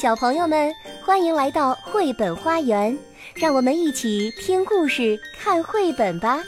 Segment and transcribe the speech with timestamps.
[0.00, 0.72] 小朋友们，
[1.04, 2.96] 欢迎来到绘本花园，
[3.34, 6.38] 让我们一起听故事、看绘本吧。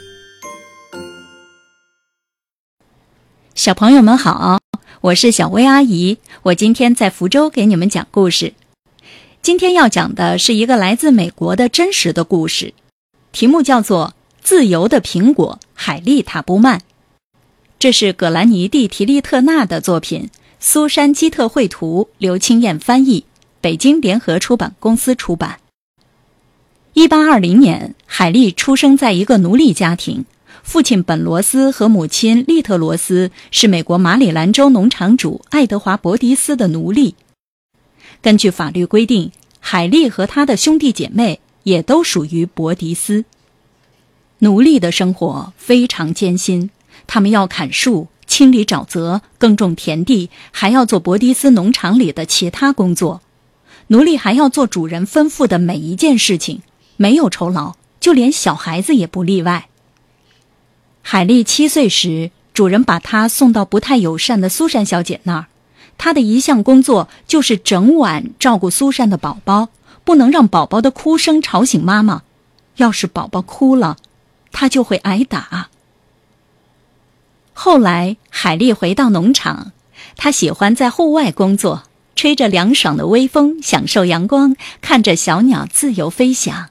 [3.53, 4.61] 小朋友们好，
[5.01, 8.53] 我是小薇阿姨，我今天在福州给你们讲故事。
[9.41, 12.73] 今天要讲的是一个来自美国的真实的故事，
[13.33, 16.79] 题目叫做《自由的苹果》，海莉·塔布曼。
[17.77, 20.29] 这是葛兰尼蒂·提利特纳的作品，
[20.61, 23.25] 苏珊·基特绘图，刘清燕翻译。
[23.61, 25.59] 北京联合出版公司出版。
[26.93, 30.25] 一八二零年，海莉出生在一个奴隶家庭，
[30.63, 37.15] 父亲本罗斯和母亲利特罗斯是美国马里兰州农场主爱德华伯迪斯的奴隶。
[38.21, 43.25] 根据法律规定，海莉和他的兄弟姐妹也都属于伯迪斯。
[44.39, 46.71] 奴隶的生活非常艰辛，
[47.05, 53.21] 他们要砍树、清理沼泽、耕种田地，还要做伯迪斯农场里的其他工作。
[53.91, 56.61] 奴隶还要做主人吩咐的每一件事情，
[56.95, 59.67] 没有酬劳，就连小孩子也不例外。
[61.01, 65.47] 海莉七岁时，主人把她送到不太友善的苏珊小姐那儿，
[65.97, 69.67] 她的一项工作就是整晚照顾苏珊的宝宝，
[70.05, 72.21] 不能让宝宝的哭声吵醒妈妈。
[72.77, 73.97] 要是宝宝哭了，
[74.53, 75.67] 她就会挨打。
[77.51, 79.73] 后来，海莉回到农场，
[80.15, 81.83] 她喜欢在户外工作。
[82.15, 86.69] 吹着凉爽的微风，享受阳光，看着小鸟自由飞翔。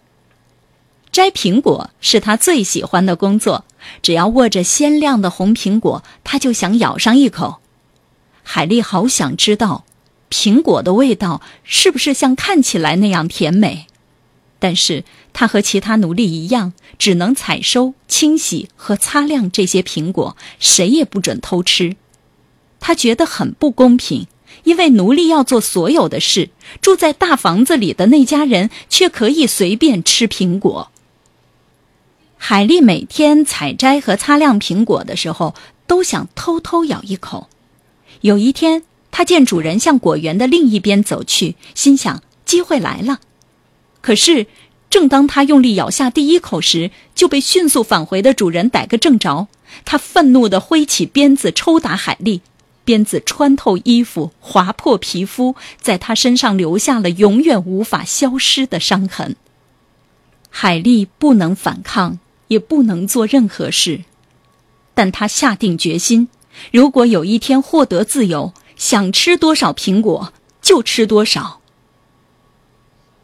[1.11, 3.65] 摘苹果是他最喜欢的工作，
[4.01, 7.59] 只要握着鲜亮的红苹果，他就想咬上一口。
[8.43, 9.85] 海丽好想知道，
[10.31, 13.87] 苹果的味道是不是像看起来那样甜美？
[14.61, 21.97] 但是他和其他奴隶一样，只能采收、清洗和擦亮这些苹果，谁也不准偷吃。
[22.79, 24.29] 他觉得很不公平。
[24.65, 30.91] 因为奴隶要做所有的事，住在大房子里的那家人却可以随便吃苹果。
[32.37, 35.55] 海莉每天采摘和擦亮苹果的时候，
[35.87, 37.49] 都想偷偷咬一口。
[38.23, 43.21] 有一天，她见主人向果园的另一边走去，心想机会来了。
[44.01, 44.47] 可是，
[44.89, 49.49] 正当她用力咬下第一口时，就被迅速返回的主人逮个正着。
[49.85, 52.41] 他愤怒地挥起鞭子抽打海莉。
[52.91, 59.37] 鞭子穿透衣服，划破皮肤，在他身上留下了永远无法消失的伤痕。
[60.49, 62.19] 海莉不能反抗，
[62.49, 64.03] 也不能做任何事，
[64.93, 66.27] 但她下定决心：
[66.73, 71.61] 如果有一天获得自由，想吃多少苹果就吃多少。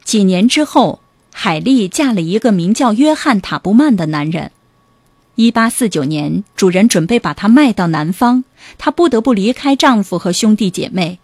[0.04, 1.00] 几年之后，
[1.32, 4.52] 海莉嫁了一个名叫约翰·塔布曼的男人。
[5.36, 8.44] 一八四九年，主人准备把她卖到南方，
[8.78, 11.18] 她不得不离开丈夫和兄弟姐妹。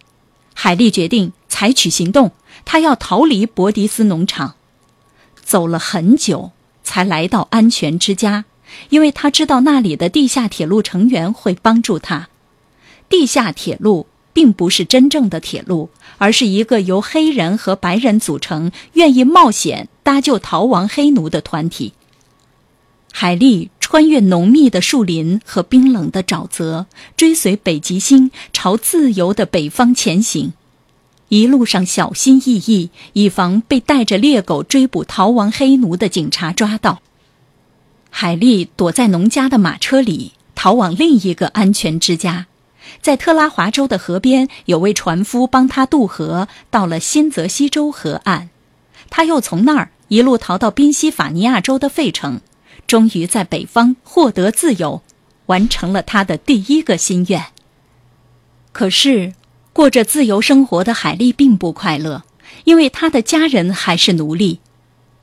[0.53, 2.31] 海莉决定采取行动，
[2.63, 4.53] 她要逃离伯迪斯农场。
[5.43, 6.51] 走了很久，
[6.83, 8.45] 才来到安全之家，
[8.89, 12.29] 因为她知道那里的地下铁路成员会帮助她。
[13.09, 21.93] 地下铁路并不是真正的铁路，而是一个由黑人和白人组成、愿意冒险搭救逃亡黑奴的团体。
[23.15, 26.85] 海莉穿越浓密的树林和冰冷的沼泽，
[27.17, 30.53] 追随北极星朝自由的北方前行。
[31.27, 37.01] 一路上小心翼翼，以防被带着猎狗追捕逃亡黑奴的警察抓到。
[38.09, 42.47] 海莉躲在农家的马车里，逃往另一个安全之家。
[43.01, 48.49] 在特拉华州的河边，有位船夫帮他渡河，到了新泽西州河岸。
[49.09, 52.39] 他又从那儿一路逃到宾夕法尼亚州的费城。
[52.93, 55.01] 终于在北方获得自由，
[55.47, 57.45] 完成了他的第一个心愿。
[58.71, 59.33] 可是，
[59.73, 62.21] 过着自由生活的海莉并不快乐，
[62.65, 64.59] 因为她的家人还是奴隶。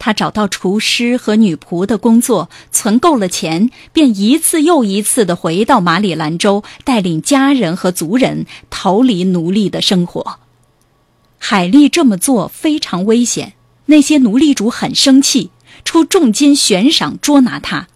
[0.01, 10.41] 他找到厨师和女仆的工作，存够了钱，便一次又一次的回到马里兰州，带领家人和族人逃离奴隶的生活。
[11.39, 13.53] 海莉这么做非常危险，
[13.87, 15.53] 那些奴隶主很生气。
[15.85, 17.89] 出重金悬赏捉拿他，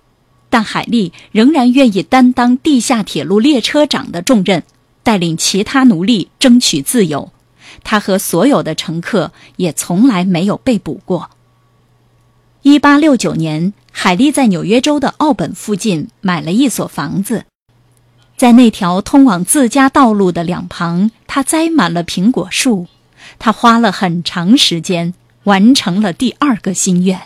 [0.50, 4.62] 但海莉仍然愿意担当地下铁路列车长的重任，
[5.02, 7.30] 带领其他奴隶争取自由。
[7.82, 11.30] 他和所有的乘客也从来没有被捕过。
[12.62, 17.44] 一八六九年，海莉在纽约州的奥本附近买了一所房子，
[18.36, 22.86] 在那条通往自家道路的两旁，他栽满了苹果树。
[23.38, 25.12] 他花了很长时间
[25.42, 27.20] 完成了第二个心愿。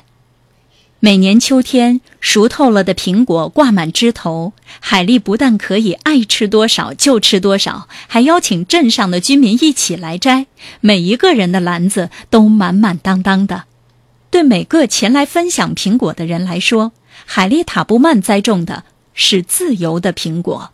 [1.00, 10.46] 每年秋天，熟透了的苹果挂满枝头，海丽不但可以爱吃多少就吃多少，还邀请镇上的居民一起来摘，
[10.80, 13.66] 每一个人的篮子都满满当当的。
[14.28, 16.90] 对每个前来分享苹果的人来说，
[17.24, 18.82] 海丽塔布曼栽种的
[19.14, 20.72] 是自由的苹果。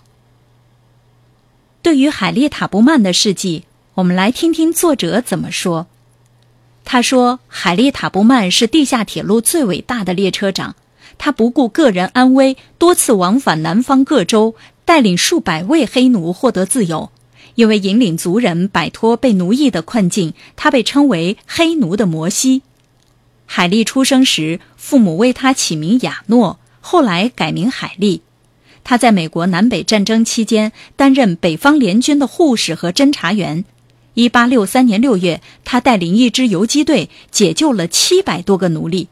[1.82, 3.64] 对于海丽塔布曼的事迹，
[3.96, 5.86] 我们来听听作者怎么说。
[6.84, 10.76] 他说：“海利塔布曼是地下铁路最伟大的列车长，
[11.16, 14.54] 他不顾个人安危，多次往返南方各州，
[14.84, 17.10] 带领数百位黑奴获得自由。
[17.54, 22.62] 因为引领族人摆脱被奴役的困境，他被称为‘黑奴的摩西’。
[23.46, 28.22] 海利出生时，父母为他起名亚诺，后来改名海利。
[28.82, 33.64] 他在美国南北战争期间担任北方联军的护士和侦察员。”
[34.14, 39.08] 一八六三年六月，他带领一支游击队解救了七百多个奴隶。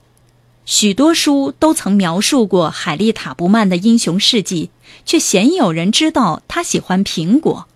[0.65, 4.71] 许多书都曾描述过海利塔布曼的英雄事迹，
[5.05, 7.67] 却鲜有人知道他喜欢苹果。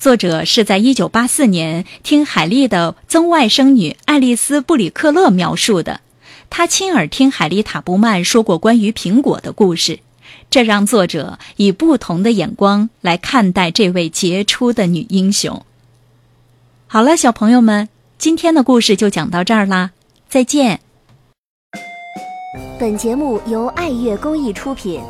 [0.00, 6.00] 作者是在一九八四年听海利的曾外甥女爱丽丝·布里克勒描述的，
[6.48, 10.00] 他亲耳听海利塔布曼说过关于苹果的故事，
[10.50, 15.64] 这让作者以不同的眼光来看待这位杰出的女英雄。
[16.92, 17.88] 好了，小朋友们，
[18.18, 19.92] 今天的故事就讲到这儿啦，
[20.28, 20.80] 再见。
[22.80, 25.00] 本节目由爱乐公益出品。